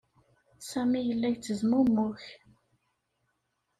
[0.69, 2.19] Sami yella yettezmumug.